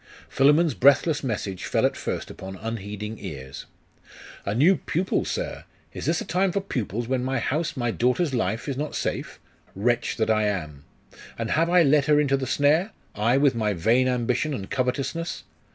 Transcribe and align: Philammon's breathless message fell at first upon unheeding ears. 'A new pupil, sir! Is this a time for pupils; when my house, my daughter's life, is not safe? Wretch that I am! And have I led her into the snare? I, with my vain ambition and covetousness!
Philammon's 0.29 0.73
breathless 0.73 1.23
message 1.23 1.65
fell 1.65 1.85
at 1.85 1.95
first 1.95 2.31
upon 2.31 2.55
unheeding 2.55 3.19
ears. 3.19 3.67
'A 4.47 4.55
new 4.55 4.75
pupil, 4.77 5.25
sir! 5.25 5.63
Is 5.93 6.07
this 6.07 6.19
a 6.19 6.25
time 6.25 6.51
for 6.51 6.59
pupils; 6.59 7.07
when 7.07 7.23
my 7.23 7.37
house, 7.37 7.77
my 7.77 7.91
daughter's 7.91 8.33
life, 8.33 8.67
is 8.67 8.75
not 8.77 8.95
safe? 8.95 9.39
Wretch 9.75 10.17
that 10.17 10.31
I 10.31 10.45
am! 10.47 10.85
And 11.37 11.51
have 11.51 11.69
I 11.69 11.83
led 11.83 12.05
her 12.05 12.19
into 12.19 12.35
the 12.35 12.47
snare? 12.47 12.93
I, 13.13 13.37
with 13.37 13.53
my 13.53 13.73
vain 13.73 14.07
ambition 14.07 14.55
and 14.55 14.71
covetousness! 14.71 15.43